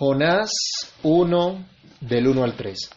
[0.00, 0.50] Jonás
[1.02, 1.64] 1
[2.00, 2.90] del 1 al 3.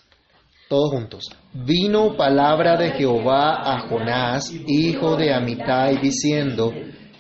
[0.70, 1.26] Todos juntos.
[1.52, 6.72] Vino palabra de Jehová a Jonás, hijo de Amitai, diciendo,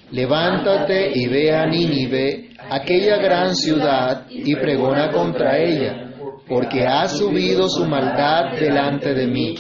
[0.09, 6.13] Levántate y ve a Nínive, aquella gran ciudad, y pregona contra ella,
[6.47, 9.55] porque ha subido su maldad delante de mí.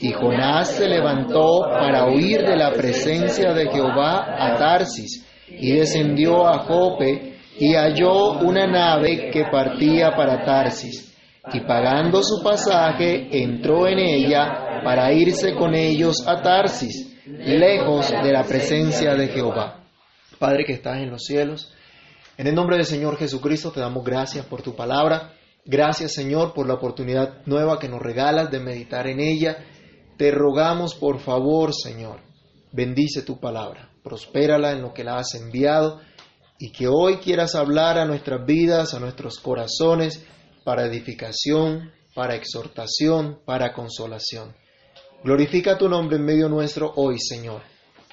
[0.00, 6.48] Y Jonás se levantó para huir de la presencia de Jehová a Tarsis, y descendió
[6.48, 7.31] a Jope,
[7.62, 11.14] y halló una nave que partía para Tarsis.
[11.52, 18.32] Y pagando su pasaje, entró en ella para irse con ellos a Tarsis, lejos de
[18.32, 19.84] la presencia de Jehová.
[20.40, 21.72] Padre que estás en los cielos,
[22.36, 25.34] en el nombre del Señor Jesucristo te damos gracias por tu palabra.
[25.64, 29.58] Gracias Señor por la oportunidad nueva que nos regalas de meditar en ella.
[30.16, 32.22] Te rogamos por favor Señor,
[32.72, 36.00] bendice tu palabra, prospérala en lo que la has enviado
[36.62, 40.24] y que hoy quieras hablar a nuestras vidas, a nuestros corazones,
[40.62, 44.54] para edificación, para exhortación, para consolación.
[45.24, 47.62] Glorifica tu nombre en medio nuestro hoy Señor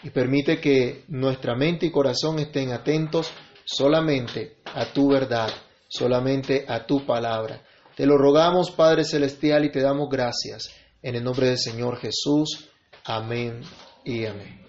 [0.01, 3.29] y permite que nuestra mente y corazón estén atentos
[3.65, 5.51] solamente a tu verdad,
[5.87, 7.61] solamente a tu palabra.
[7.95, 10.73] Te lo rogamos, Padre Celestial, y te damos gracias.
[11.03, 12.67] En el nombre del Señor Jesús.
[13.05, 13.61] Amén
[14.03, 14.65] y amén.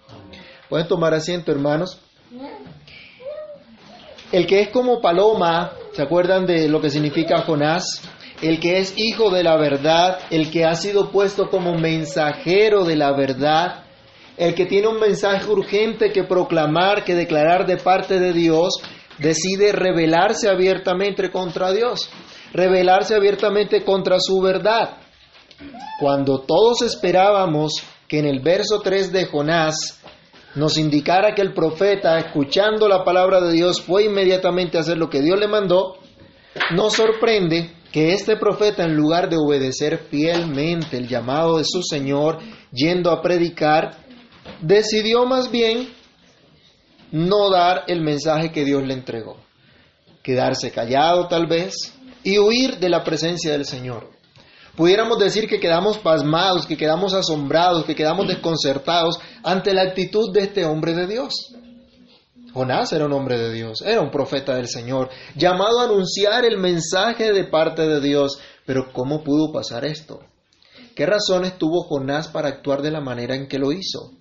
[0.68, 1.98] Pueden tomar asiento, hermanos.
[4.33, 8.00] El que es como paloma, ¿se acuerdan de lo que significa Jonás?
[8.41, 12.95] El que es hijo de la verdad, el que ha sido puesto como mensajero de
[12.95, 13.84] la verdad,
[14.36, 18.75] el que tiene un mensaje urgente que proclamar, que declarar de parte de Dios,
[19.19, 22.08] decide rebelarse abiertamente contra Dios,
[22.53, 24.98] rebelarse abiertamente contra su verdad.
[25.98, 27.73] Cuando todos esperábamos
[28.06, 29.99] que en el verso 3 de Jonás
[30.54, 35.08] nos indicara que el profeta, escuchando la palabra de Dios, fue inmediatamente a hacer lo
[35.08, 35.96] que Dios le mandó,
[36.72, 42.38] nos sorprende que este profeta, en lugar de obedecer fielmente el llamado de su Señor,
[42.72, 43.96] yendo a predicar,
[44.60, 45.89] decidió más bien
[47.10, 49.36] no dar el mensaje que Dios le entregó,
[50.22, 51.74] quedarse callado tal vez
[52.22, 54.20] y huir de la presencia del Señor.
[54.77, 60.41] Pudiéramos decir que quedamos pasmados, que quedamos asombrados, que quedamos desconcertados ante la actitud de
[60.41, 61.35] este hombre de Dios.
[62.53, 66.58] Jonás era un hombre de Dios, era un profeta del Señor, llamado a anunciar el
[66.58, 68.39] mensaje de parte de Dios.
[68.67, 70.20] Pero ¿cómo pudo pasar esto?
[70.95, 74.13] ¿Qué razones tuvo Jonás para actuar de la manera en que lo hizo?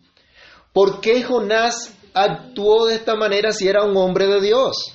[0.74, 4.94] ¿Por qué Jonás actuó de esta manera si era un hombre de Dios?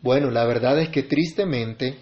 [0.00, 1.98] Bueno, la verdad es que tristemente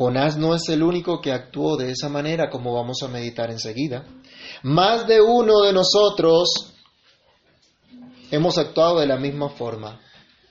[0.00, 4.06] Jonás no es el único que actuó de esa manera, como vamos a meditar enseguida.
[4.62, 6.72] Más de uno de nosotros
[8.30, 10.00] hemos actuado de la misma forma,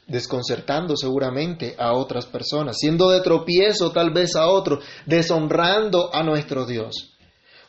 [0.05, 6.67] desconcertando seguramente a otras personas, siendo de tropiezo tal vez a otros, deshonrando a nuestro
[6.67, 7.17] Dios.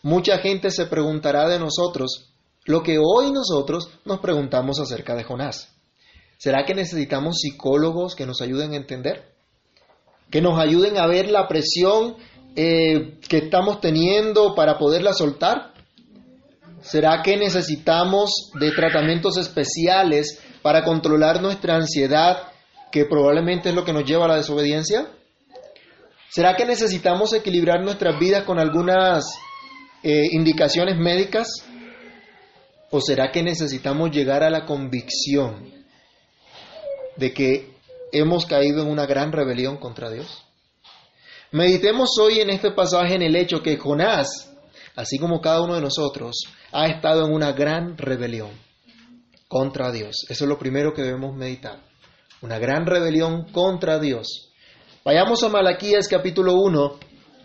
[0.03, 2.35] Mucha gente se preguntará de nosotros,
[2.67, 5.75] lo que hoy nosotros nos preguntamos acerca de Jonás.
[6.37, 9.30] ¿Será que necesitamos psicólogos que nos ayuden a entender?
[10.31, 12.17] Que nos ayuden a ver la presión
[12.57, 15.73] eh, que estamos teniendo para poderla soltar?
[16.83, 22.49] ¿Será que necesitamos de tratamientos especiales para controlar nuestra ansiedad,
[22.91, 25.09] que probablemente es lo que nos lleva a la desobediencia?
[26.31, 29.25] ¿Será que necesitamos equilibrar nuestras vidas con algunas
[30.03, 31.49] eh, indicaciones médicas?
[32.91, 35.71] ¿O será que necesitamos llegar a la convicción
[37.17, 37.80] de que
[38.13, 40.45] hemos caído en una gran rebelión contra Dios?
[41.53, 44.53] Meditemos hoy en este pasaje en el hecho que Jonás,
[44.95, 46.37] así como cada uno de nosotros,
[46.73, 48.51] ha estado en una gran rebelión
[49.49, 50.27] contra Dios.
[50.29, 51.81] Eso es lo primero que debemos meditar.
[52.41, 54.53] Una gran rebelión contra Dios.
[55.05, 56.99] Vayamos a Malaquías capítulo 1,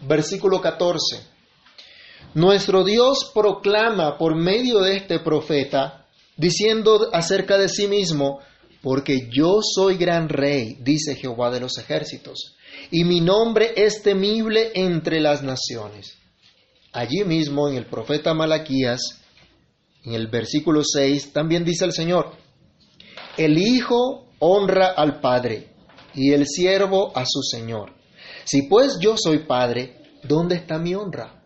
[0.08, 1.26] versículo 14.
[2.36, 6.06] Nuestro Dios proclama por medio de este profeta,
[6.38, 8.40] diciendo acerca de sí mismo,
[8.86, 12.56] porque yo soy gran rey, dice Jehová de los ejércitos,
[12.92, 16.20] y mi nombre es temible entre las naciones.
[16.94, 19.24] Allí mismo en el profeta Malaquías,
[20.04, 22.34] en el versículo 6, también dice el Señor,
[23.38, 25.74] el Hijo honra al Padre
[26.14, 27.92] y el siervo a su Señor.
[28.44, 31.44] Si pues yo soy Padre, ¿dónde está mi honra?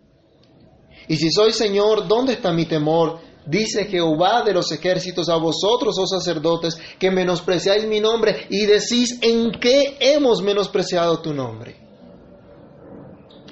[1.08, 3.29] Y si soy Señor, ¿dónde está mi temor?
[3.50, 9.18] Dice Jehová de los ejércitos a vosotros, oh sacerdotes, que menospreciáis mi nombre y decís,
[9.24, 11.76] ¿en qué hemos menospreciado tu nombre?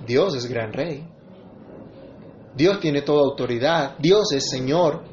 [0.05, 1.03] Dios es gran rey.
[2.55, 3.97] Dios tiene toda autoridad.
[3.97, 5.03] Dios es Señor.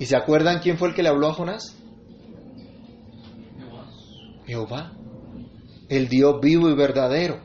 [0.00, 1.76] ¿Y se acuerdan quién fue el que le habló a Jonás?
[4.44, 4.92] Jehová.
[5.88, 7.44] el Dios vivo y verdadero.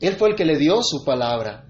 [0.00, 1.61] Él fue el que le dio su palabra.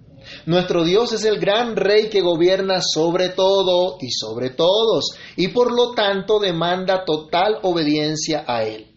[0.47, 5.73] Nuestro Dios es el gran rey que gobierna sobre todo y sobre todos, y por
[5.73, 8.89] lo tanto demanda total obediencia a Él.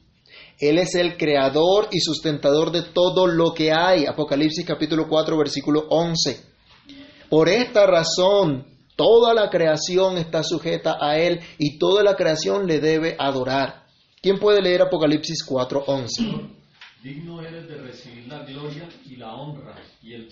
[0.60, 4.06] Él es el creador y sustentador de todo lo que hay.
[4.06, 6.40] Apocalipsis capítulo 4 versículo 11.
[7.30, 8.66] Por esta razón,
[8.96, 13.86] toda la creación está sujeta a Él y toda la creación le debe adorar.
[14.22, 16.24] ¿Quién puede leer Apocalipsis 4, 11?
[17.04, 20.28] Digno eres de recibir la gloria y la honra y el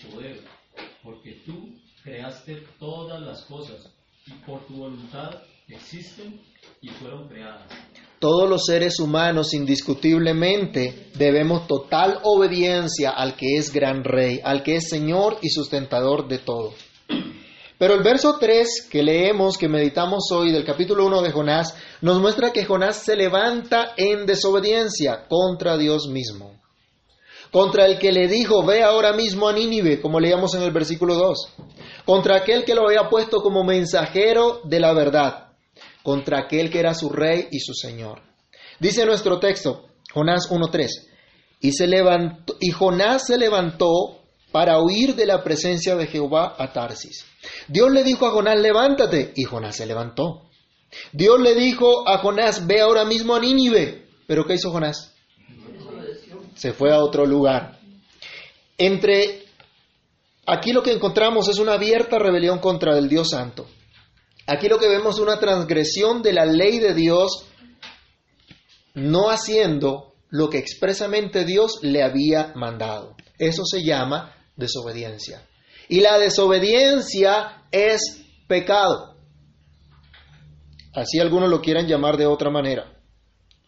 [1.04, 1.74] porque tú
[2.04, 3.90] creaste todas las cosas
[4.26, 6.40] y por tu voluntad existen
[6.82, 7.72] y fueron creadas.
[8.20, 14.78] Todos los seres humanos indiscutiblemente debemos total obediencia al que es gran rey, al que
[14.78, 16.74] es Señor y sustentador de todo.
[17.78, 22.22] Pero el verso 3 que leemos, que meditamos hoy del capítulo 1 de Jonás, nos
[22.22, 26.53] muestra que Jonás se levanta en desobediencia contra Dios mismo.
[27.54, 31.14] Contra el que le dijo, ve ahora mismo a Nínive, como leíamos en el versículo
[31.14, 31.54] 2.
[32.04, 35.52] Contra aquel que lo había puesto como mensajero de la verdad.
[36.02, 38.24] Contra aquel que era su rey y su señor.
[38.80, 40.88] Dice nuestro texto, Jonás 1.3.
[41.62, 41.70] Y,
[42.60, 47.24] y Jonás se levantó para huir de la presencia de Jehová a Tarsis.
[47.68, 50.50] Dios le dijo a Jonás, levántate, y Jonás se levantó.
[51.12, 54.08] Dios le dijo a Jonás, ve ahora mismo a Nínive.
[54.26, 55.13] Pero ¿qué hizo Jonás?
[56.56, 57.80] Se fue a otro lugar.
[58.78, 59.44] Entre
[60.46, 63.68] aquí lo que encontramos es una abierta rebelión contra el Dios Santo.
[64.46, 67.46] Aquí lo que vemos es una transgresión de la ley de Dios,
[68.94, 73.16] no haciendo lo que expresamente Dios le había mandado.
[73.38, 75.48] Eso se llama desobediencia.
[75.88, 79.16] Y la desobediencia es pecado.
[80.94, 83.00] Así algunos lo quieran llamar de otra manera.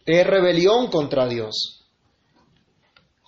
[0.04, 1.75] Es rebelión contra Dios.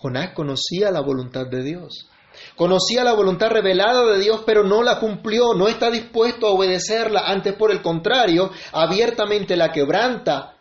[0.00, 2.08] Jonás conocía la voluntad de Dios.
[2.54, 7.24] Conocía la voluntad revelada de Dios, pero no la cumplió, no está dispuesto a obedecerla,
[7.26, 10.56] antes por el contrario, abiertamente la quebranta,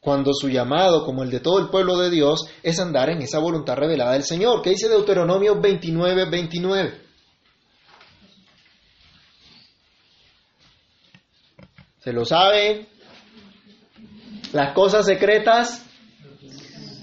[0.00, 3.38] cuando su llamado, como el de todo el pueblo de Dios, es andar en esa
[3.38, 4.62] voluntad revelada del Señor.
[4.62, 7.00] ¿Qué dice Deuteronomio 29, 29?
[11.98, 12.88] ¿Se lo saben?
[14.54, 15.84] Las cosas secretas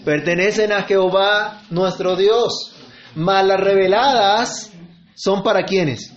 [0.06, 2.74] pertenecen a Jehová nuestro Dios,
[3.16, 4.72] mas las reveladas
[5.16, 6.13] son para quienes.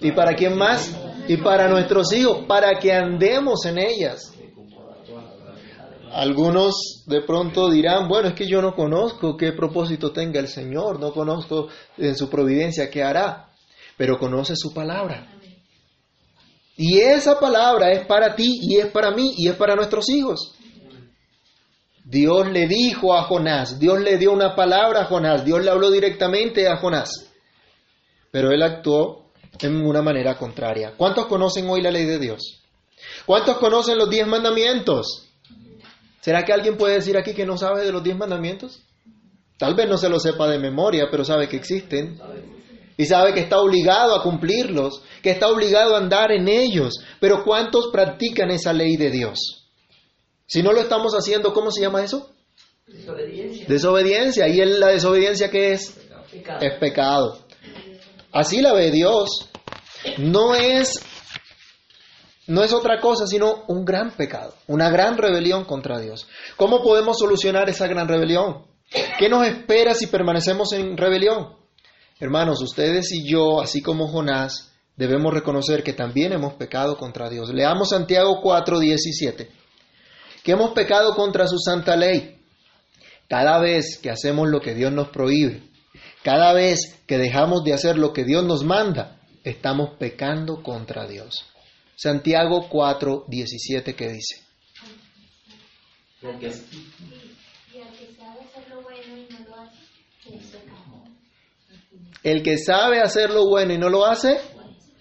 [0.00, 0.94] ¿Y para quién más?
[1.26, 4.32] Y para nuestros hijos, para que andemos en ellas.
[6.12, 11.00] Algunos de pronto dirán, bueno, es que yo no conozco qué propósito tenga el Señor,
[11.00, 13.50] no conozco en su providencia qué hará,
[13.96, 15.26] pero conoce su palabra.
[16.76, 20.54] Y esa palabra es para ti y es para mí y es para nuestros hijos.
[22.08, 25.90] Dios le dijo a Jonás, Dios le dio una palabra a Jonás, Dios le habló
[25.90, 27.32] directamente a Jonás,
[28.30, 30.92] pero él actuó en una manera contraria.
[30.96, 32.62] ¿Cuántos conocen hoy la ley de Dios?
[33.26, 35.26] ¿Cuántos conocen los diez mandamientos?
[36.20, 38.82] ¿Será que alguien puede decir aquí que no sabe de los diez mandamientos?
[39.58, 42.20] Tal vez no se lo sepa de memoria, pero sabe que existen.
[42.96, 47.00] Y sabe que está obligado a cumplirlos, que está obligado a andar en ellos.
[47.18, 49.65] Pero ¿cuántos practican esa ley de Dios?
[50.46, 52.30] Si no lo estamos haciendo, ¿cómo se llama eso?
[52.86, 53.66] Desobediencia.
[53.68, 54.48] Desobediencia.
[54.48, 55.98] ¿Y la desobediencia qué es?
[56.30, 56.60] Pecado.
[56.60, 57.38] Es pecado.
[58.32, 59.50] Así la ve Dios.
[60.18, 61.00] No es,
[62.46, 66.28] no es otra cosa sino un gran pecado, una gran rebelión contra Dios.
[66.56, 68.66] ¿Cómo podemos solucionar esa gran rebelión?
[69.18, 71.56] ¿Qué nos espera si permanecemos en rebelión?
[72.20, 77.50] Hermanos, ustedes y yo, así como Jonás, debemos reconocer que también hemos pecado contra Dios.
[77.52, 79.50] Leamos Santiago 4, 17.
[80.46, 82.38] Que hemos pecado contra su santa ley.
[83.28, 85.60] Cada vez que hacemos lo que Dios nos prohíbe,
[86.22, 91.46] cada vez que dejamos de hacer lo que Dios nos manda, estamos pecando contra Dios.
[91.96, 94.46] Santiago 4, 17, ¿qué dice?
[96.20, 96.46] Porque
[97.74, 99.80] Y al que sabe hacer lo bueno y no lo hace,
[100.32, 101.04] es pecado.
[102.22, 104.40] El que sabe hacer lo bueno y no lo hace,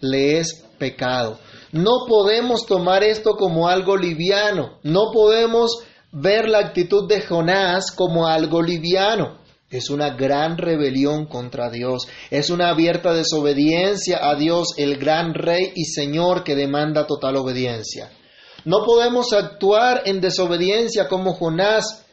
[0.02, 1.40] le es pecado.
[1.76, 4.80] No podemos tomar esto como algo liviano.
[4.84, 9.40] No podemos ver la actitud de Jonás como algo liviano.
[9.70, 12.08] Es una gran rebelión contra Dios.
[12.32, 18.10] Es una abierta desobediencia a Dios, el gran Rey y Señor que demanda total obediencia.
[18.64, 22.06] No podemos actuar en desobediencia como Jonás,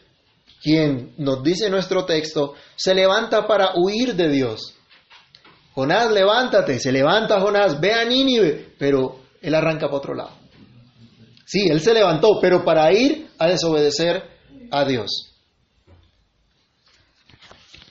[0.60, 4.74] quien nos dice nuestro texto, se levanta para huir de Dios.
[5.72, 10.32] Jonás, levántate, se levanta Jonás, ve a Nínive, pero él arranca para otro lado.
[11.44, 14.22] Sí, él se levantó, pero para ir a desobedecer
[14.70, 15.34] a Dios.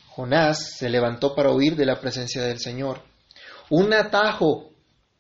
[0.08, 3.02] Jonás se levantó para huir de la presencia del Señor.
[3.70, 4.72] Un atajo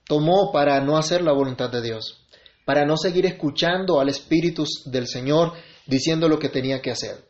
[0.05, 2.25] tomó para no hacer la voluntad de Dios,
[2.65, 5.53] para no seguir escuchando al Espíritu del Señor
[5.85, 7.25] diciendo lo que tenía que hacer.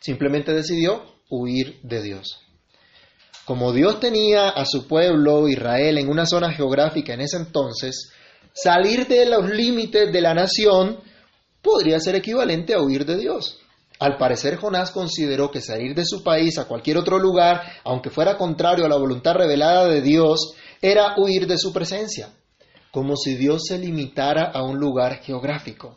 [0.00, 2.40] Simplemente decidió huir de Dios.
[3.44, 8.12] Como Dios tenía a su pueblo Israel en una zona geográfica en ese entonces,
[8.56, 10.98] salir de los límites de la nación
[11.60, 13.58] podría ser equivalente a huir de Dios.
[13.98, 18.36] Al parecer Jonás consideró que salir de su país a cualquier otro lugar, aunque fuera
[18.36, 22.30] contrario a la voluntad revelada de Dios, era huir de su presencia,
[22.90, 25.96] como si Dios se limitara a un lugar geográfico,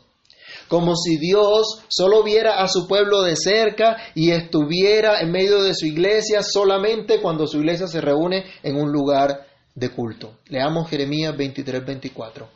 [0.68, 5.74] como si Dios solo viera a su pueblo de cerca y estuviera en medio de
[5.74, 10.38] su iglesia solamente cuando su iglesia se reúne en un lugar de culto.
[10.48, 12.48] Leamos Jeremías 23, 24.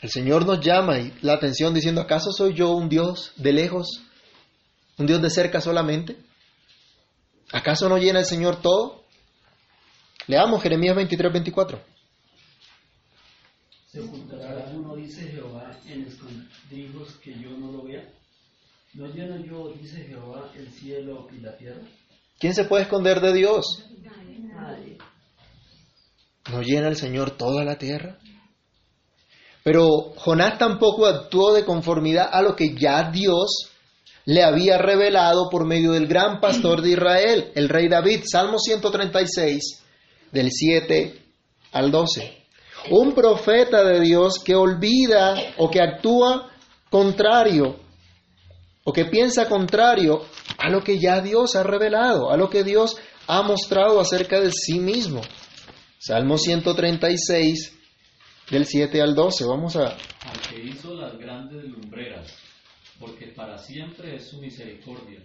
[0.00, 4.02] El Señor nos llama y la atención diciendo, ¿acaso soy yo un Dios de lejos?
[4.96, 6.16] ¿Un Dios de cerca solamente?
[7.52, 9.04] ¿Acaso no llena el Señor todo?
[10.28, 11.80] Leamos Jeremías 23, 24.
[13.90, 18.06] ¿Se ocultará alguno, dice Jehová, en escondrijos que yo no lo vea?
[18.94, 21.82] ¿No lleno yo, dice Jehová, el cielo y la tierra?
[22.38, 23.84] ¿Quién se puede esconder de Dios?
[26.50, 28.18] ¿No llena el Señor toda la tierra?
[29.64, 33.70] Pero Jonás tampoco actuó de conformidad a lo que ya Dios
[34.24, 39.82] le había revelado por medio del gran pastor de Israel, el rey David, Salmo 136,
[40.30, 41.22] del 7
[41.72, 42.44] al 12.
[42.90, 46.50] Un profeta de Dios que olvida o que actúa
[46.88, 47.87] contrario
[48.88, 50.24] o que piensa contrario
[50.56, 54.50] a lo que ya Dios ha revelado, a lo que Dios ha mostrado acerca de
[54.50, 55.20] sí mismo.
[55.98, 57.78] Salmo 136,
[58.50, 59.44] del 7 al 12.
[59.44, 59.88] Vamos a...
[59.88, 62.34] al que hizo las grandes lumbreras,
[62.98, 65.22] porque para siempre es su misericordia.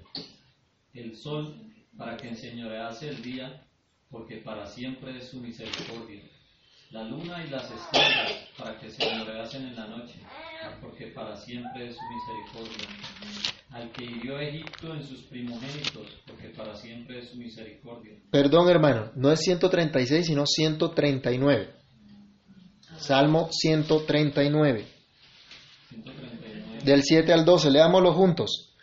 [0.94, 1.56] El sol,
[1.98, 3.66] para que enseñorease el día,
[4.10, 6.22] porque para siempre es su misericordia.
[6.90, 10.20] La luna y las estrellas, para que se enseñoreasen en la noche,
[10.82, 12.88] porque para siempre es su misericordia.
[13.72, 18.14] Al que hirió a Egipto en sus primogénitos, porque para siempre es su misericordia.
[18.30, 21.74] Perdón hermano, no es 136, sino 139.
[22.98, 24.86] Salmo 139.
[25.90, 26.84] 139.
[26.84, 28.76] Del 7 al 12, leámoslo juntos.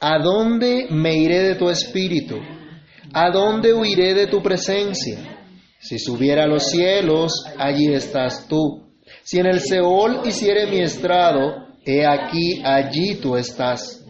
[0.00, 2.36] ¿A dónde me iré de tu espíritu?
[3.12, 5.46] ¿A dónde huiré de tu presencia?
[5.78, 8.81] Si subiera a los cielos, allí estás tú.
[9.24, 14.04] Si en el Seol hiciere mi estrado, he aquí, allí tú estás.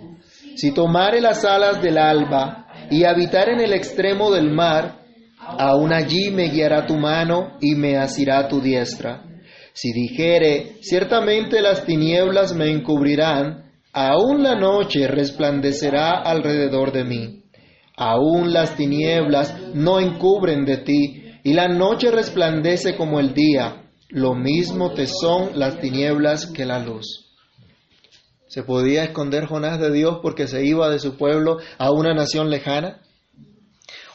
[0.57, 5.01] Si tomare las alas del alba y habitar en el extremo del mar,
[5.39, 9.23] aún allí me guiará tu mano y me asirá tu diestra.
[9.75, 17.43] Si dijere, ciertamente las tinieblas me encubrirán, aún la noche resplandecerá alrededor de mí.
[17.97, 23.82] Aún las tinieblas no encubren de ti, y la noche resplandece como el día.
[24.15, 27.33] Lo mismo te son las tinieblas que la luz.
[28.47, 32.51] ¿Se podía esconder Jonás de Dios porque se iba de su pueblo a una nación
[32.51, 33.01] lejana?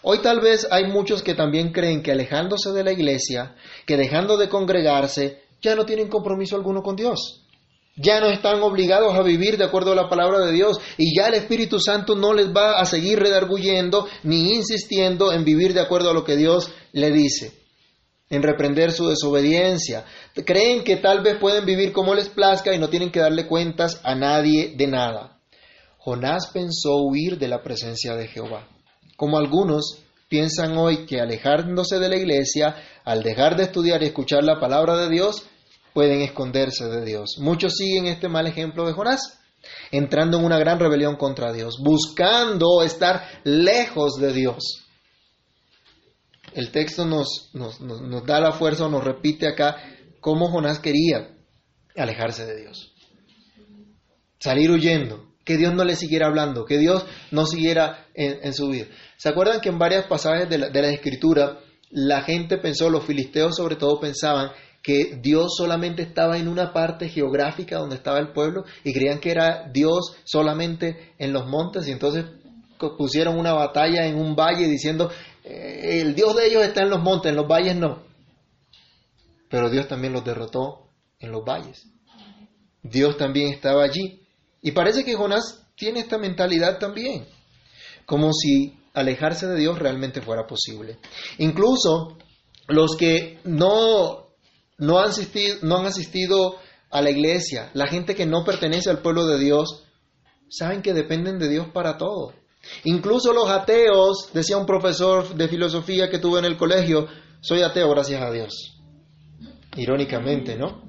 [0.04, 3.56] Hoy tal vez hay muchos que también creen que alejándose de la iglesia,
[3.88, 7.48] que dejando de congregarse, ya no tienen compromiso alguno con Dios.
[7.96, 11.26] Ya no están obligados a vivir de acuerdo a la palabra de Dios y ya
[11.30, 16.12] el Espíritu Santo no les va a seguir redarguyendo ni insistiendo en vivir de acuerdo
[16.12, 17.67] a lo que Dios le dice,
[18.30, 20.06] en reprender su desobediencia.
[20.46, 24.02] Creen que tal vez pueden vivir como les plazca y no tienen que darle cuentas
[24.04, 25.40] a nadie de nada.
[25.98, 28.68] Jonás pensó huir de la presencia de Jehová.
[29.16, 34.44] Como algunos piensan hoy que alejándose de la iglesia, al dejar de estudiar y escuchar
[34.44, 35.48] la palabra de Dios,
[35.94, 37.38] pueden esconderse de Dios.
[37.40, 39.40] Muchos siguen este mal ejemplo de Jonás,
[39.92, 44.87] entrando en una gran rebelión contra Dios, buscando estar lejos de Dios.
[46.58, 49.78] El texto nos, nos, nos, da la fuerza o nos repite acá
[50.20, 51.38] cómo Jonás quería
[51.96, 52.96] alejarse de Dios,
[54.40, 58.70] salir huyendo, que Dios no le siguiera hablando, que Dios no siguiera en, en su
[58.70, 58.88] vida.
[59.18, 61.60] ¿Se acuerdan que en varias pasajes de la, de la Escritura
[61.92, 64.50] la gente pensó, los filisteos sobre todo pensaban
[64.82, 69.30] que Dios solamente estaba en una parte geográfica donde estaba el pueblo y creían que
[69.30, 72.26] era Dios solamente en los montes y entonces
[72.98, 75.10] pusieron una batalla en un valle diciendo,
[75.50, 78.04] eh, el Dios de ellos está en los montes, en los valles no.
[79.50, 80.90] Pero Dios también los derrotó
[81.20, 81.88] en los valles.
[82.84, 84.22] Dios también estaba allí.
[84.62, 87.26] Y parece que Jonás tiene esta mentalidad también,
[88.06, 90.98] como si alejarse de Dios realmente fuera posible.
[91.38, 92.18] Incluso
[92.68, 94.28] los que no,
[94.78, 96.58] no, han, asistido, no han asistido
[96.90, 99.84] a la iglesia, la gente que no pertenece al pueblo de Dios,
[100.50, 102.34] saben que dependen de Dios para todo.
[102.84, 107.08] Incluso los ateos, decía un profesor de filosofía que tuve en el colegio,
[107.42, 108.80] soy ateo gracias a Dios.
[109.76, 110.82] Irónicamente, ¿no?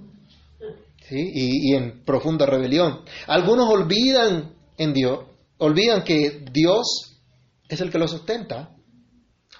[1.08, 1.16] ¿Sí?
[1.34, 3.00] Y, en profunda rebelión.
[3.26, 5.20] Algunos olvidan en Dios,
[5.58, 7.16] olvidan que Dios
[7.68, 8.74] es el que lo sustenta.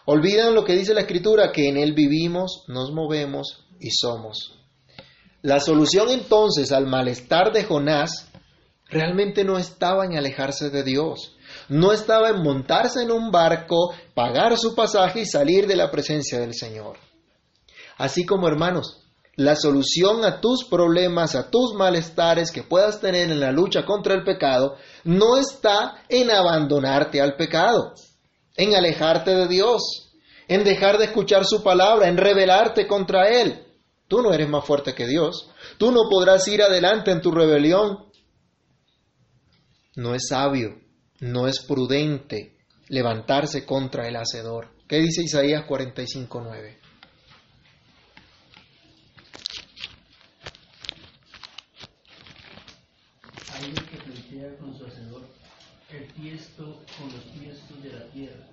[0.05, 4.59] Olvidan lo que dice la Escritura, que en Él vivimos, nos movemos y somos.
[5.43, 8.29] La solución entonces al malestar de Jonás
[8.87, 11.37] realmente no estaba en alejarse de Dios,
[11.69, 16.39] no estaba en montarse en un barco, pagar su pasaje y salir de la presencia
[16.39, 16.97] del Señor.
[17.97, 19.03] Así como hermanos,
[19.37, 24.15] la solución a tus problemas, a tus malestares que puedas tener en la lucha contra
[24.15, 27.93] el pecado, no está en abandonarte al pecado,
[28.57, 30.11] en alejarte de Dios,
[30.49, 33.65] en dejar de escuchar su palabra, en rebelarte contra Él.
[34.09, 35.51] Tú no eres más fuerte que Dios.
[35.77, 38.07] Tú no podrás ir adelante en tu rebelión.
[39.95, 40.81] No es sabio,
[41.21, 42.57] no es prudente
[42.89, 44.69] levantarse contra el Hacedor.
[44.87, 46.77] ¿Qué dice Isaías 45.9?
[53.53, 55.23] Hay el que plantea con su hacedor
[55.91, 58.47] el tiesto con los tiestos de la tierra.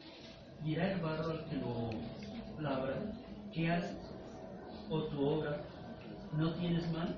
[0.64, 1.92] Dirá el barro al que lo
[2.62, 2.98] labra,
[3.54, 3.98] ¿qué haces?
[4.90, 5.62] ¿O tu obra
[6.34, 7.16] no tienes mano?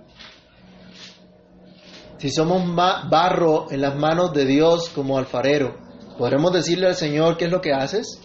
[2.20, 5.78] Si somos barro en las manos de Dios como alfarero,
[6.18, 8.20] ¿podremos decirle al Señor qué es lo que haces?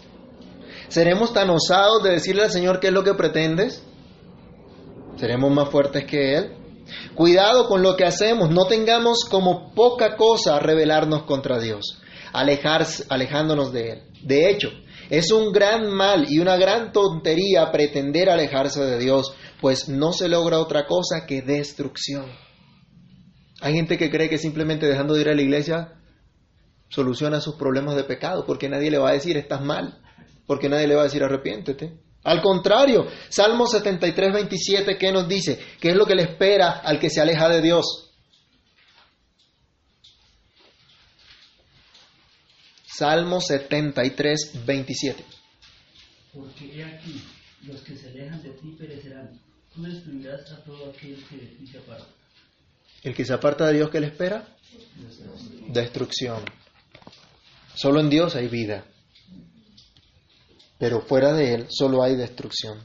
[0.88, 3.82] ¿Seremos tan osados de decirle al Señor qué es lo que pretendes?
[5.16, 6.56] ¿Seremos más fuertes que Él?
[7.14, 12.00] Cuidado con lo que hacemos, no tengamos como poca cosa rebelarnos contra Dios,
[12.32, 14.02] alejarse, alejándonos de Él.
[14.22, 14.68] De hecho,
[15.10, 20.28] es un gran mal y una gran tontería pretender alejarse de Dios, pues no se
[20.28, 22.24] logra otra cosa que destrucción.
[23.62, 25.92] Hay gente que cree que simplemente dejando de ir a la iglesia
[26.88, 30.02] soluciona sus problemas de pecado, porque nadie le va a decir estás mal,
[30.48, 31.96] porque nadie le va a decir arrepiéntete.
[32.24, 35.60] Al contrario, Salmo 73, 27, ¿qué nos dice?
[35.80, 38.10] ¿Qué es lo que le espera al que se aleja de Dios?
[42.84, 45.24] Salmo 73, 27.
[46.34, 47.22] Porque he aquí,
[47.62, 49.40] los que se alejan de ti perecerán.
[49.72, 52.21] Tú destruirás a todo aquel que de ti se aparta.
[53.02, 54.46] El que se aparta de Dios, ¿qué le espera?
[55.68, 56.44] Destrucción.
[57.74, 58.84] Solo en Dios hay vida,
[60.78, 62.84] pero fuera de Él solo hay destrucción.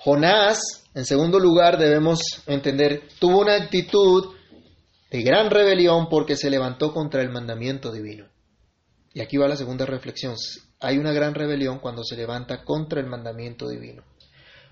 [0.00, 4.34] Jonás, en segundo lugar, debemos entender, tuvo una actitud
[5.10, 8.28] de gran rebelión porque se levantó contra el mandamiento divino.
[9.12, 10.36] Y aquí va la segunda reflexión.
[10.78, 14.04] Hay una gran rebelión cuando se levanta contra el mandamiento divino,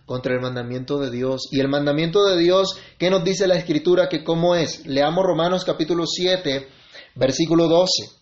[0.08, 1.42] contra el mandamiento de Dios.
[1.52, 4.86] Y el mandamiento de Dios, ¿qué nos dice la Escritura que cómo es?
[4.86, 6.66] Leamos Romanos capítulo 7,
[7.14, 8.16] versículo 12.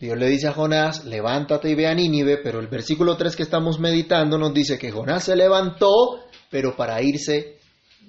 [0.00, 3.44] Dios le dice a Jonás, levántate y ve a Nínive, pero el versículo 3 que
[3.44, 7.58] estamos meditando nos dice que Jonás se levantó, pero para irse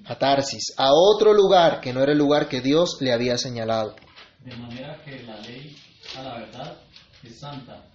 [0.05, 3.95] a Tarsis, a otro lugar que no era el lugar que Dios le había señalado.
[4.39, 5.75] De manera que la ley
[6.17, 6.77] a la verdad
[7.23, 7.92] es santa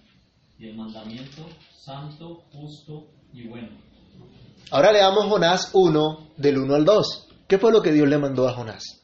[0.59, 3.69] y el mandamiento santo, justo y bueno.
[4.71, 7.27] Ahora leamos Jonás 1 del 1 al 2.
[7.47, 9.01] ¿Qué fue lo que Dios le mandó a Jonás?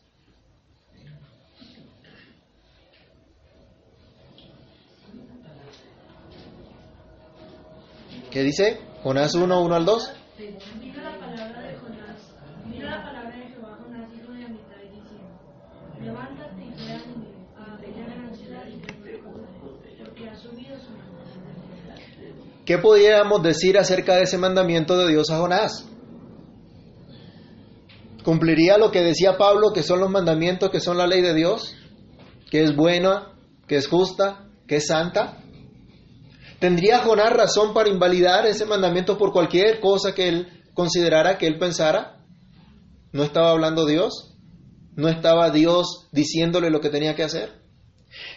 [8.30, 8.82] ¿Qué dice?
[9.02, 10.14] Jonás 1, 1 al 2.
[10.82, 12.36] Mira la palabra de Jonás,
[12.68, 17.48] mira la palabra de Jehová Jonás, hijo de Amitai, diciendo, levántate y ve a Nínive,
[17.58, 18.96] a aquella gran ciudad y ten
[20.04, 21.06] porque ha subido su mano.
[22.66, 25.88] ¿Qué podríamos decir acerca de ese mandamiento de Dios a Jonás?
[28.24, 31.76] ¿Cumpliría lo que decía Pablo, que son los mandamientos, que son la ley de Dios?
[32.50, 33.34] ¿Que es buena,
[33.68, 35.44] que es justa, que es santa?
[36.58, 41.60] ¿Tendría Jonás razón para invalidar ese mandamiento por cualquier cosa que él considerara, que él
[41.60, 42.26] pensara?
[43.12, 44.36] ¿No estaba hablando Dios?
[44.96, 47.62] ¿No estaba Dios diciéndole lo que tenía que hacer?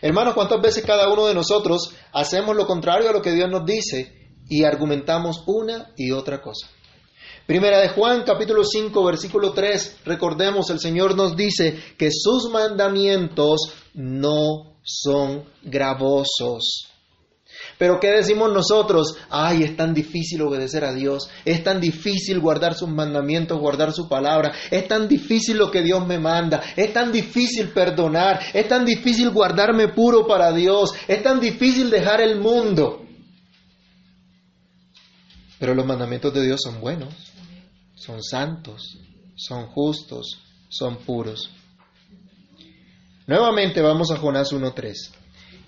[0.02, 3.64] Hermanos, ¿cuántas veces cada uno de nosotros hacemos lo contrario a lo que Dios nos
[3.64, 4.17] dice
[4.48, 6.68] y argumentamos una y otra cosa?
[7.48, 13.72] Primera de Juan, capítulo 5, versículo 3, recordemos, el Señor nos dice que sus mandamientos
[13.94, 16.88] no son gravosos.
[17.78, 19.16] Pero ¿qué decimos nosotros?
[19.30, 24.08] Ay, es tan difícil obedecer a Dios, es tan difícil guardar sus mandamientos, guardar su
[24.08, 28.84] palabra, es tan difícil lo que Dios me manda, es tan difícil perdonar, es tan
[28.84, 33.07] difícil guardarme puro para Dios, es tan difícil dejar el mundo.
[35.58, 37.14] Pero los mandamientos de Dios son buenos,
[37.94, 38.98] son santos,
[39.36, 41.50] son justos, son puros.
[43.26, 44.94] Nuevamente vamos a Jonás 1.3.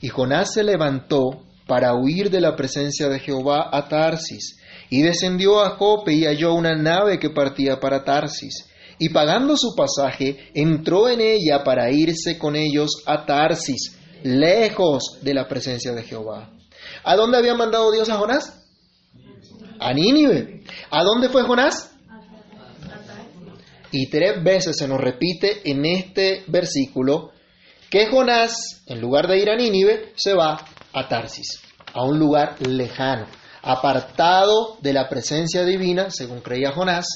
[0.01, 5.61] Y Jonás se levantó para huir de la presencia de Jehová a Tarsis, y descendió
[5.61, 8.67] a Jope y halló una nave que partía para Tarsis,
[8.99, 15.35] y pagando su pasaje, entró en ella para irse con ellos a Tarsis, lejos de
[15.35, 16.51] la presencia de Jehová.
[17.05, 18.60] ¿A dónde había mandado Dios a Jonás?
[19.81, 20.63] A Nínive.
[20.91, 21.91] ¿A dónde fue Jonás?
[23.93, 27.33] Y tres veces se nos repite en este versículo
[27.91, 31.61] que Jonás, en lugar de ir a Nínive, se va a Tarsis,
[31.93, 33.27] a un lugar lejano,
[33.63, 37.07] apartado de la presencia divina, según creía Jonás.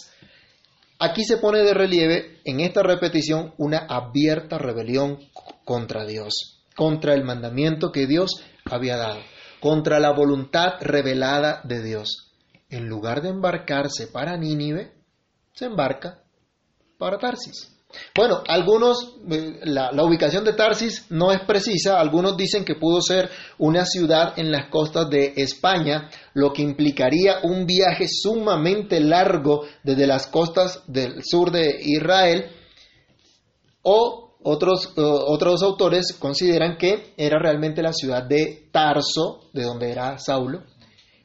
[0.99, 5.19] Aquí se pone de relieve en esta repetición una abierta rebelión
[5.65, 9.21] contra Dios, contra el mandamiento que Dios había dado,
[9.61, 12.24] contra la voluntad revelada de Dios.
[12.75, 14.91] En lugar de embarcarse para Nínive,
[15.53, 16.19] se embarca
[16.99, 17.71] para Tarsis.
[18.17, 23.31] Bueno, algunos, eh, la, ubicación de Tarsis no es precisa, algunos dicen que pudo ser
[23.59, 30.09] una ciudad en las costas de España, lo que implicaría un viaje sumamente largo desde
[30.09, 32.51] las costas del sur de Israel,
[33.83, 39.93] o otros, uh, otros autores consideran que era realmente la ciudad de Tarso, de donde
[39.93, 40.65] era Saulo,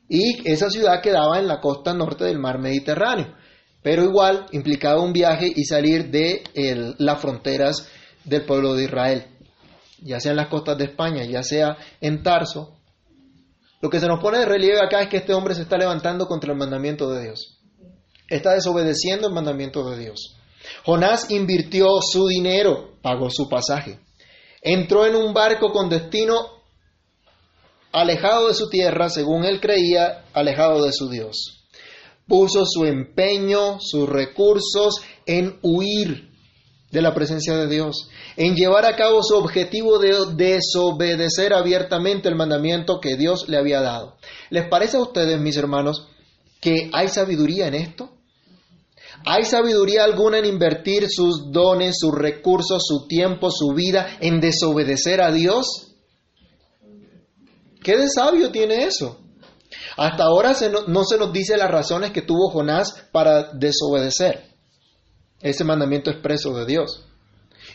[0.09, 3.39] y esa ciudad quedaba en la costa norte del mar Mediterráneo
[3.81, 6.43] pero igual implicaba un viaje y salir de
[6.97, 7.87] las fronteras
[8.25, 9.25] del pueblo de Israel,
[10.01, 12.75] ya sea en las costas de España, ya sea en Tarso.
[13.81, 16.27] Lo que se nos pone de relieve acá es que este hombre se está levantando
[16.27, 17.57] contra el mandamiento de Dios.
[18.27, 20.35] Está desobedeciendo el mandamiento de Dios.
[20.85, 23.99] Jonás invirtió su dinero, pagó su pasaje.
[24.61, 26.58] Entró en un barco con destino
[27.91, 31.59] alejado de su tierra, según él creía, alejado de su Dios
[32.29, 36.29] puso su empeño, sus recursos en huir
[36.91, 42.35] de la presencia de Dios, en llevar a cabo su objetivo de desobedecer abiertamente el
[42.35, 44.15] mandamiento que Dios le había dado.
[44.49, 46.07] ¿Les parece a ustedes, mis hermanos,
[46.61, 48.11] que hay sabiduría en esto?
[49.25, 55.21] ¿Hay sabiduría alguna en invertir sus dones, sus recursos, su tiempo, su vida en desobedecer
[55.21, 55.88] a Dios?
[57.89, 59.17] ¿Qué de sabio tiene eso?
[59.97, 64.43] Hasta ahora no, se nos dice las razones que tuvo Jonás para desobedecer
[65.41, 67.03] ese mandamiento expreso de Dios.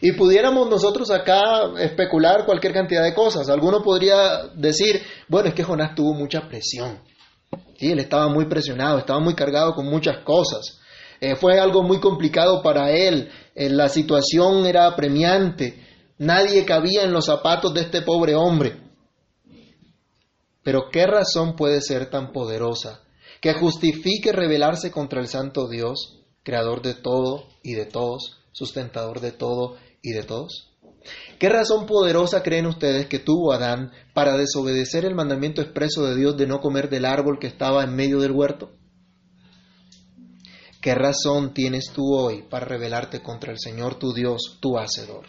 [0.00, 3.48] Y pudiéramos nosotros acá especular cualquier cantidad de cosas.
[3.48, 7.00] Alguno podría decir, bueno, es que Jonás tuvo mucha presión.
[7.76, 7.90] ¿Sí?
[7.90, 10.78] Él estaba muy presionado, estaba muy cargado con muchas cosas.
[11.20, 13.32] Eh, fue algo muy complicado para él.
[13.56, 15.82] Eh, la situación era apremiante.
[16.18, 18.83] Nadie cabía en los zapatos de este pobre hombre.
[20.64, 23.02] Pero ¿qué razón puede ser tan poderosa
[23.40, 29.30] que justifique rebelarse contra el Santo Dios, creador de todo y de todos, sustentador de
[29.30, 30.70] todo y de todos?
[31.38, 36.34] ¿Qué razón poderosa creen ustedes que tuvo Adán para desobedecer el mandamiento expreso de Dios
[36.38, 38.72] de no comer del árbol que estaba en medio del huerto?
[40.80, 45.26] ¿Qué razón tienes tú hoy para rebelarte contra el Señor tu Dios, tu Hacedor?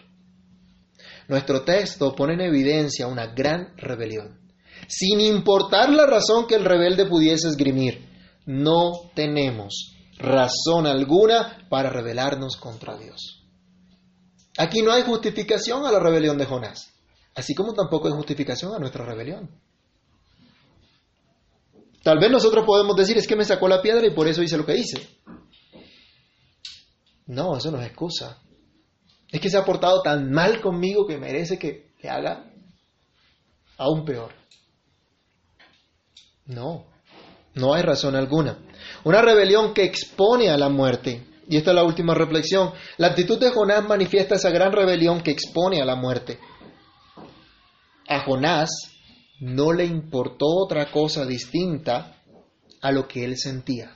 [1.27, 4.44] Nuestro texto pone en evidencia una gran rebelión
[4.87, 8.09] sin importar la razón que el rebelde pudiese esgrimir.
[8.45, 13.43] No tenemos razón alguna para rebelarnos contra Dios.
[14.57, 16.93] Aquí no hay justificación a la rebelión de Jonás,
[17.35, 19.49] así como tampoco hay justificación a nuestra rebelión.
[22.03, 24.57] Tal vez nosotros podemos decir, es que me sacó la piedra y por eso hice
[24.57, 25.09] lo que hice.
[27.25, 28.39] No, eso no es excusa.
[29.31, 32.51] Es que se ha portado tan mal conmigo que merece que, que haga
[33.77, 34.33] aún peor.
[36.45, 36.85] No,
[37.55, 38.59] no hay razón alguna.
[39.03, 41.25] Una rebelión que expone a la muerte.
[41.47, 42.71] Y esta es la última reflexión.
[42.97, 46.39] La actitud de Jonás manifiesta esa gran rebelión que expone a la muerte.
[48.07, 48.69] A Jonás
[49.39, 52.21] no le importó otra cosa distinta
[52.81, 53.95] a lo que él sentía,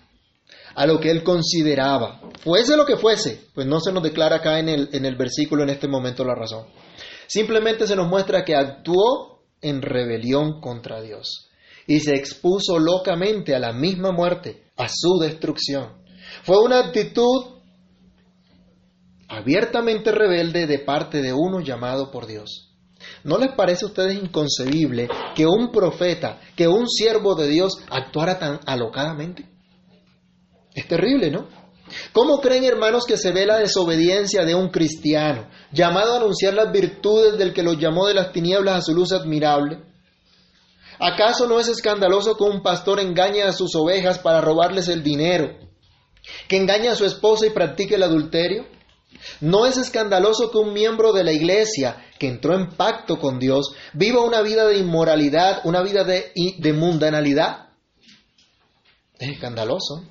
[0.73, 2.21] a lo que él consideraba.
[2.39, 5.63] Fuese lo que fuese, pues no se nos declara acá en el, en el versículo
[5.63, 6.65] en este momento la razón.
[7.27, 11.48] Simplemente se nos muestra que actuó en rebelión contra Dios
[11.89, 16.03] y se expuso locamente a la misma muerte, a su destrucción.
[16.43, 17.45] Fue una actitud
[19.27, 22.75] abiertamente rebelde de parte de uno llamado por Dios.
[23.23, 28.37] ¿No les parece a ustedes inconcebible que un profeta, que un siervo de Dios actuara
[28.37, 29.49] tan alocadamente?
[30.75, 31.47] Es terrible, ¿no?
[32.13, 36.71] ¿Cómo creen hermanos que se ve la desobediencia de un cristiano, llamado a anunciar las
[36.71, 39.88] virtudes del que los llamó de las tinieblas a su luz admirable?
[40.99, 45.69] ¿Acaso no es escandaloso que un pastor engañe a sus ovejas para robarles el dinero?
[46.47, 48.65] que engaña a su esposa y practique el adulterio.
[49.41, 53.73] No es escandaloso que un miembro de la iglesia que entró en pacto con Dios
[53.93, 57.69] viva una vida de inmoralidad, una vida de, de mundanalidad.
[59.17, 60.05] Es escandaloso.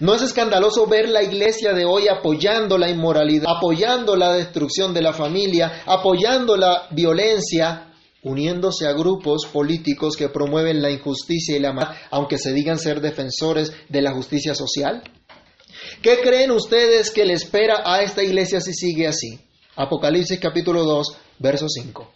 [0.00, 5.02] No es escandaloso ver la iglesia de hoy apoyando la inmoralidad, apoyando la destrucción de
[5.02, 7.89] la familia, apoyando la violencia,
[8.22, 13.00] uniéndose a grupos políticos que promueven la injusticia y la maldad, aunque se digan ser
[13.00, 15.02] defensores de la justicia social.
[16.02, 19.40] ¿Qué creen ustedes que le espera a esta iglesia si sigue así?
[19.76, 21.06] Apocalipsis capítulo 2,
[21.38, 22.12] verso 5.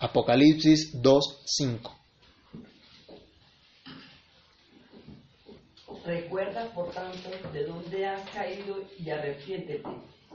[0.00, 1.93] Apocalipsis 2, 5.
[6.04, 9.88] Recuerda, por tanto, de dónde has caído y arrepiéntete.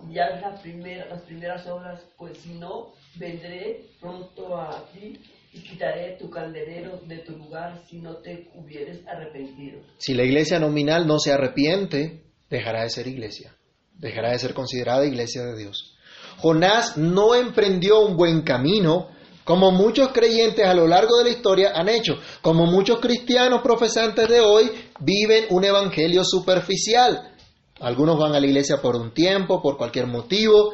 [0.09, 5.19] Y haz la primera, las primeras obras, pues si no, vendré pronto a ti
[5.53, 9.81] y quitaré tu candelero de tu lugar si no te hubieres arrepentido.
[9.97, 13.53] Si la iglesia nominal no se arrepiente, dejará de ser iglesia,
[13.93, 15.97] dejará de ser considerada iglesia de Dios.
[16.37, 19.09] Jonás no emprendió un buen camino,
[19.43, 24.27] como muchos creyentes a lo largo de la historia han hecho, como muchos cristianos profesantes
[24.29, 27.35] de hoy viven un evangelio superficial.
[27.79, 30.73] Algunos van a la iglesia por un tiempo, por cualquier motivo,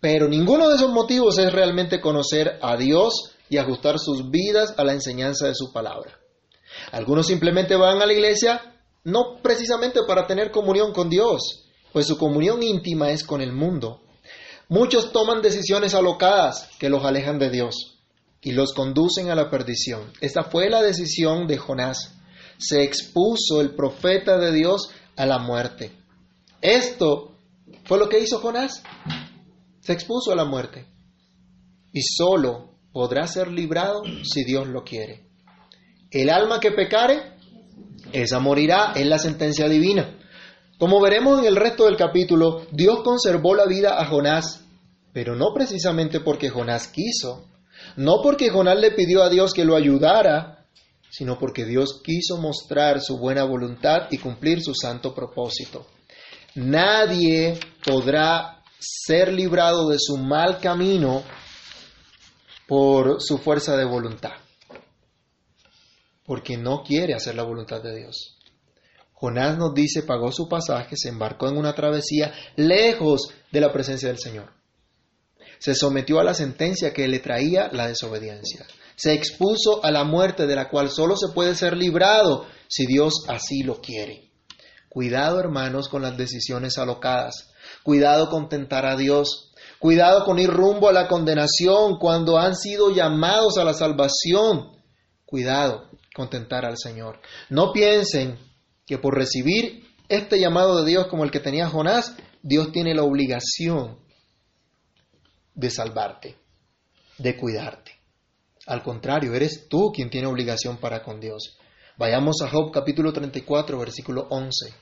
[0.00, 4.84] pero ninguno de esos motivos es realmente conocer a Dios y ajustar sus vidas a
[4.84, 6.18] la enseñanza de su palabra.
[6.92, 8.60] Algunos simplemente van a la iglesia
[9.04, 14.00] no precisamente para tener comunión con Dios, pues su comunión íntima es con el mundo.
[14.68, 17.98] Muchos toman decisiones alocadas que los alejan de Dios
[18.40, 20.12] y los conducen a la perdición.
[20.20, 22.14] Esta fue la decisión de Jonás.
[22.58, 25.92] Se expuso el profeta de Dios a la muerte.
[26.60, 27.36] Esto
[27.84, 28.82] fue lo que hizo Jonás.
[29.80, 30.86] Se expuso a la muerte.
[31.92, 35.24] Y solo podrá ser librado si Dios lo quiere.
[36.10, 37.34] El alma que pecare,
[38.12, 40.18] esa morirá, es la sentencia divina.
[40.78, 44.64] Como veremos en el resto del capítulo, Dios conservó la vida a Jonás,
[45.12, 47.48] pero no precisamente porque Jonás quiso,
[47.96, 50.53] no porque Jonás le pidió a Dios que lo ayudara,
[51.16, 55.86] sino porque Dios quiso mostrar su buena voluntad y cumplir su santo propósito.
[56.56, 61.22] Nadie podrá ser librado de su mal camino
[62.66, 64.32] por su fuerza de voluntad,
[66.26, 68.36] porque no quiere hacer la voluntad de Dios.
[69.12, 74.08] Jonás nos dice, pagó su pasaje, se embarcó en una travesía lejos de la presencia
[74.08, 74.52] del Señor.
[75.60, 78.66] Se sometió a la sentencia que le traía la desobediencia.
[78.96, 83.24] Se expuso a la muerte de la cual solo se puede ser librado si Dios
[83.28, 84.30] así lo quiere.
[84.88, 87.52] Cuidado, hermanos, con las decisiones alocadas.
[87.82, 89.52] Cuidado con tentar a Dios.
[89.80, 94.70] Cuidado con ir rumbo a la condenación cuando han sido llamados a la salvación.
[95.26, 97.20] Cuidado con tentar al Señor.
[97.50, 98.38] No piensen
[98.86, 103.02] que por recibir este llamado de Dios como el que tenía Jonás, Dios tiene la
[103.02, 103.98] obligación
[105.54, 106.36] de salvarte,
[107.18, 107.92] de cuidarte.
[108.66, 111.58] Al contrario, eres tú quien tiene obligación para con Dios.
[111.96, 114.74] Vayamos a Job capítulo 34, versículo 11.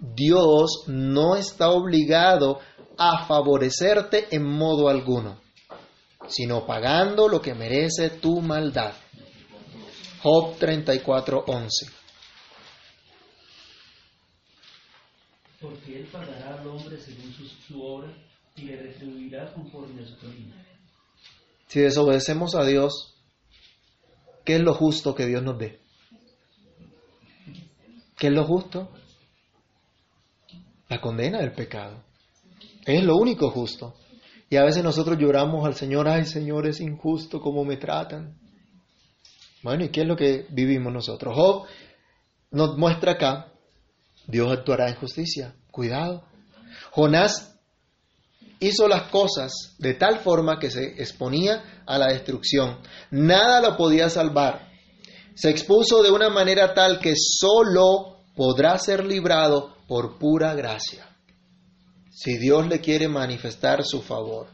[0.00, 2.60] Dios no está obligado
[2.98, 5.40] a favorecerte en modo alguno,
[6.28, 8.92] sino pagando lo que merece tu maldad.
[10.22, 12.00] Job 34, 11.
[15.60, 18.12] porque él pagará al hombre según su, su obra
[18.56, 20.54] y le retribuirá conforme a su camino.
[21.70, 23.14] Si desobedecemos a Dios,
[24.44, 25.78] ¿qué es lo justo que Dios nos dé?
[28.18, 28.90] ¿Qué es lo justo?
[30.88, 32.02] La condena del pecado.
[32.84, 33.94] Es lo único justo.
[34.48, 38.36] Y a veces nosotros lloramos al Señor, ay Señor, es injusto como me tratan.
[39.62, 41.36] Bueno, ¿y qué es lo que vivimos nosotros?
[41.36, 41.66] Job
[42.50, 43.52] nos muestra acá
[44.26, 45.54] Dios actuará en justicia.
[45.70, 46.24] Cuidado.
[46.90, 47.49] Jonás
[48.60, 52.78] hizo las cosas de tal forma que se exponía a la destrucción.
[53.10, 54.68] Nada lo podía salvar.
[55.34, 61.08] Se expuso de una manera tal que solo podrá ser librado por pura gracia.
[62.12, 64.48] Si Dios le quiere manifestar su favor.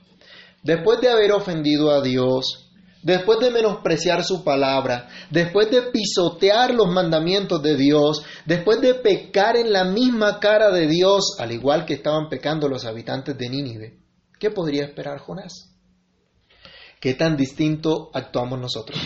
[0.62, 2.65] Después de haber ofendido a Dios,
[3.02, 9.56] después de menospreciar su palabra, después de pisotear los mandamientos de Dios, después de pecar
[9.56, 13.98] en la misma cara de Dios, al igual que estaban pecando los habitantes de Nínive,
[14.38, 15.72] ¿qué podría esperar Jonás?
[17.00, 18.98] ¿Qué tan distinto actuamos nosotros?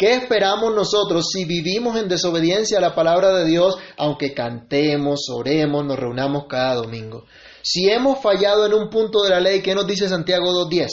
[0.00, 5.84] ¿Qué esperamos nosotros si vivimos en desobediencia a la palabra de Dios, aunque cantemos, oremos,
[5.84, 7.26] nos reunamos cada domingo?
[7.62, 10.88] Si hemos fallado en un punto de la ley, ¿qué nos dice Santiago 2.10?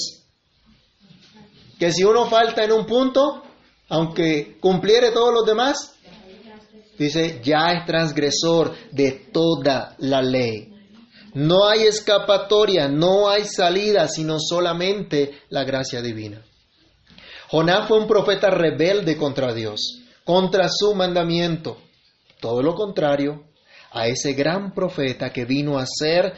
[1.80, 3.44] Que si uno falta en un punto,
[3.90, 5.98] aunque cumpliere todos los demás,
[6.98, 10.74] Dice, ya es transgresor de toda la ley.
[11.36, 16.42] No hay escapatoria, no hay salida, sino solamente la gracia divina.
[17.50, 21.78] Jonás fue un profeta rebelde contra Dios, contra su mandamiento.
[22.40, 23.44] Todo lo contrario
[23.92, 26.34] a ese gran profeta que vino a hacer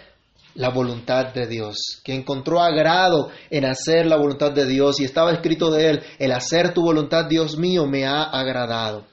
[0.59, 5.31] la voluntad de Dios, que encontró agrado en hacer la voluntad de Dios y estaba
[5.31, 9.05] escrito de él, el hacer tu voluntad, Dios mío, me ha agradado.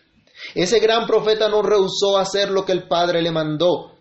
[0.57, 3.93] Ese gran profeta no rehusó hacer lo que el Padre le mandó.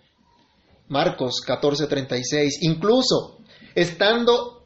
[0.87, 3.37] Marcos 14:36, incluso
[3.75, 4.63] estando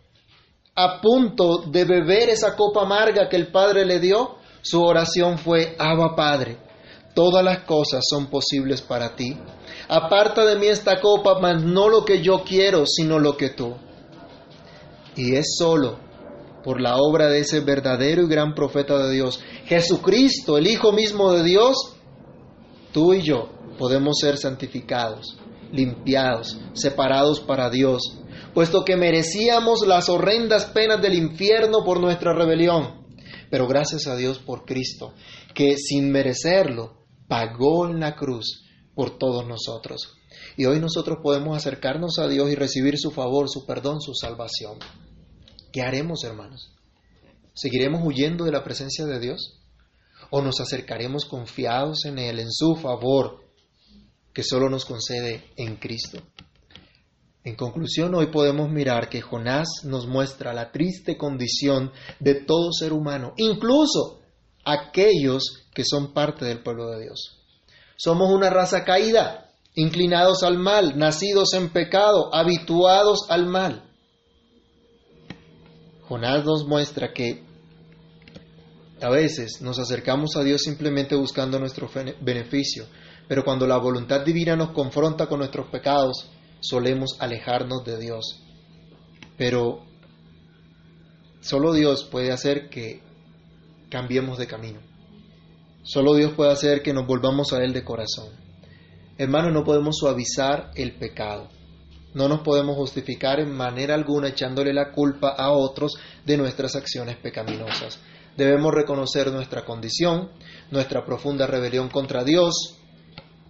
[0.74, 5.76] a punto de beber esa copa amarga que el Padre le dio, su oración fue,
[5.78, 6.58] Abba Padre,
[7.14, 9.38] todas las cosas son posibles para ti.
[9.88, 13.76] Aparta de mí esta copa, mas no lo que yo quiero, sino lo que tú.
[15.16, 16.00] Y es solo
[16.64, 21.32] por la obra de ese verdadero y gran profeta de Dios, Jesucristo, el Hijo mismo
[21.34, 21.76] de Dios,
[22.92, 25.38] tú y yo podemos ser santificados,
[25.72, 28.02] limpiados, separados para Dios,
[28.54, 33.00] puesto que merecíamos las horrendas penas del infierno por nuestra rebelión.
[33.50, 35.14] Pero gracias a Dios por Cristo,
[35.56, 36.99] que sin merecerlo
[37.30, 40.18] pagó en la cruz por todos nosotros.
[40.58, 44.80] Y hoy nosotros podemos acercarnos a Dios y recibir su favor, su perdón, su salvación.
[45.72, 46.74] ¿Qué haremos, hermanos?
[47.54, 49.62] ¿Seguiremos huyendo de la presencia de Dios?
[50.32, 53.46] ¿O nos acercaremos confiados en Él, en su favor,
[54.34, 56.22] que solo nos concede en Cristo?
[57.44, 62.92] En conclusión, hoy podemos mirar que Jonás nos muestra la triste condición de todo ser
[62.92, 64.19] humano, incluso
[64.66, 67.38] aquellos que son parte del pueblo de Dios.
[67.98, 73.84] Somos una raza caída, inclinados al mal, nacidos en pecado, habituados al mal.
[76.08, 77.44] Jonás nos muestra que
[79.02, 81.90] a veces nos acercamos a Dios simplemente buscando nuestro
[82.22, 82.86] beneficio,
[83.28, 88.42] pero cuando la voluntad divina nos confronta con nuestros pecados, solemos alejarnos de Dios.
[89.38, 89.84] Pero
[91.42, 93.02] solo Dios puede hacer que
[93.90, 94.80] cambiemos de camino.
[95.84, 98.30] Solo Dios puede hacer que nos volvamos a Él de corazón.
[99.18, 101.50] Hermanos, no podemos suavizar el pecado.
[102.14, 105.94] No nos podemos justificar en manera alguna echándole la culpa a otros
[106.26, 108.00] de nuestras acciones pecaminosas.
[108.36, 110.30] Debemos reconocer nuestra condición,
[110.72, 112.78] nuestra profunda rebelión contra Dios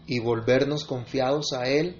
[0.08, 1.96] y volvernos confiados a Él,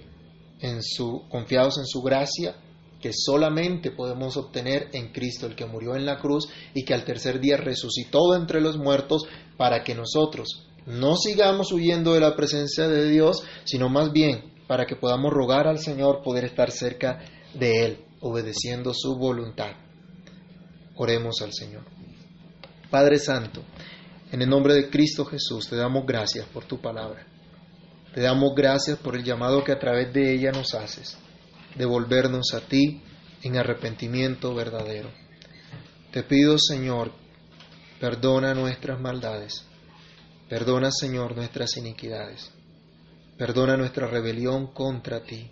[0.60, 2.56] en su, confiados en su gracia,
[3.00, 7.04] que solamente podemos obtener en Cristo, el que murió en la cruz y que al
[7.04, 9.24] tercer día resucitó entre los muertos
[9.56, 14.86] para que nosotros no sigamos huyendo de la presencia de Dios, sino más bien para
[14.86, 17.20] que podamos rogar al Señor poder estar cerca
[17.54, 19.72] de Él, obedeciendo su voluntad.
[20.96, 21.84] Oremos al Señor.
[22.90, 23.62] Padre Santo,
[24.32, 27.26] en el nombre de Cristo Jesús te damos gracias por tu palabra.
[28.14, 31.16] Te damos gracias por el llamado que a través de ella nos haces,
[31.76, 33.02] de volvernos a ti
[33.42, 35.10] en arrepentimiento verdadero.
[36.12, 37.12] Te pido, Señor,
[38.00, 39.64] perdona nuestras maldades,
[40.48, 42.52] perdona, Señor, nuestras iniquidades
[43.40, 45.50] Perdona nuestra rebelión contra ti.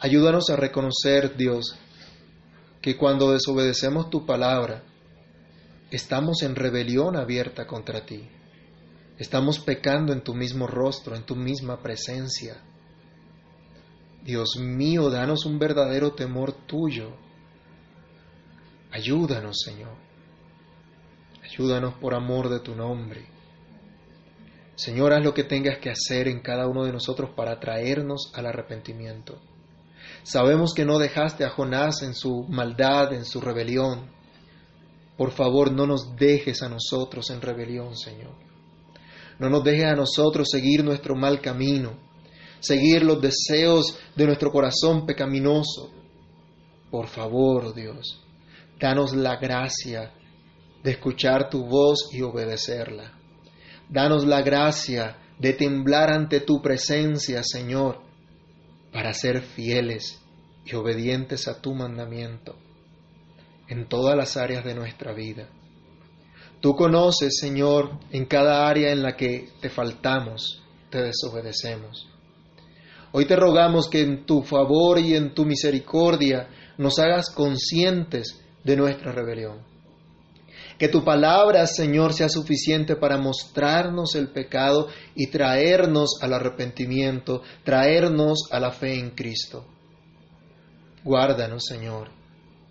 [0.00, 1.76] Ayúdanos a reconocer, Dios,
[2.82, 4.82] que cuando desobedecemos tu palabra,
[5.92, 8.28] estamos en rebelión abierta contra ti.
[9.16, 12.56] Estamos pecando en tu mismo rostro, en tu misma presencia.
[14.22, 17.12] Dios mío, danos un verdadero temor tuyo.
[18.90, 19.96] Ayúdanos, Señor.
[21.42, 23.26] Ayúdanos por amor de tu nombre.
[24.74, 28.46] Señor, haz lo que tengas que hacer en cada uno de nosotros para traernos al
[28.46, 29.40] arrepentimiento.
[30.22, 34.10] Sabemos que no dejaste a Jonás en su maldad, en su rebelión.
[35.16, 38.34] Por favor, no nos dejes a nosotros en rebelión, Señor.
[39.38, 42.07] No nos dejes a nosotros seguir nuestro mal camino,
[42.60, 45.90] seguir los deseos de nuestro corazón pecaminoso.
[46.90, 48.24] Por favor, Dios,
[48.80, 50.12] danos la gracia
[50.82, 53.12] de escuchar tu voz y obedecerla.
[53.88, 58.00] Danos la gracia de temblar ante tu presencia, Señor,
[58.92, 60.20] para ser fieles
[60.64, 62.56] y obedientes a tu mandamiento
[63.68, 65.48] en todas las áreas de nuestra vida.
[66.60, 72.08] Tú conoces, Señor, en cada área en la que te faltamos, te desobedecemos.
[73.12, 78.76] Hoy te rogamos que en tu favor y en tu misericordia nos hagas conscientes de
[78.76, 79.68] nuestra rebelión
[80.78, 88.44] que tu palabra, Señor, sea suficiente para mostrarnos el pecado y traernos al arrepentimiento, traernos
[88.52, 89.66] a la fe en Cristo.
[91.02, 92.10] Guárdanos, Señor,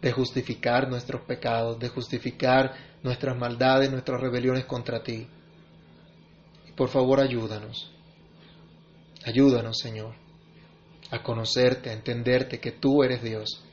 [0.01, 2.73] de justificar nuestros pecados, de justificar
[3.03, 5.27] nuestras maldades, nuestras rebeliones contra ti.
[6.77, 7.91] Por favor, ayúdanos.
[9.25, 10.15] Ayúdanos, Señor,
[11.11, 13.63] a conocerte, a entenderte que tú eres Dios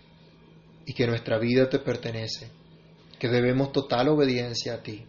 [0.87, 2.51] y que nuestra vida te pertenece,
[3.19, 5.07] que debemos total obediencia a ti.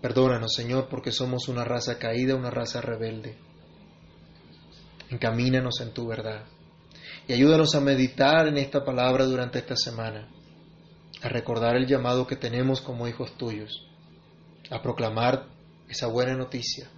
[0.00, 3.36] Perdónanos, Señor, porque somos una raza caída, una raza rebelde.
[5.10, 6.44] Encamínanos en tu verdad
[7.26, 10.28] y ayúdanos a meditar en esta palabra durante esta semana,
[11.22, 13.86] a recordar el llamado que tenemos como hijos tuyos,
[14.70, 15.46] a proclamar
[15.88, 16.88] esa buena noticia,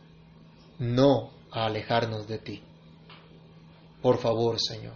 [0.79, 2.63] no a alejarnos de ti.
[4.03, 4.95] Por favor, Señor,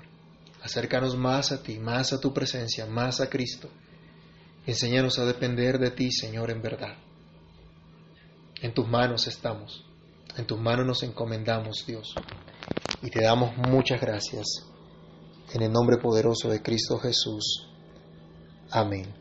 [0.63, 3.69] acércanos más a ti, más a tu presencia, más a Cristo.
[4.67, 6.97] Enséñanos a depender de ti, Señor, en verdad.
[8.63, 9.85] En tus manos estamos,
[10.39, 12.15] en tus manos nos encomendamos, Dios,
[13.03, 14.47] y te damos muchas gracias.
[15.53, 17.69] En el nombre poderoso de Cristo Jesús.
[18.71, 19.15] Amén.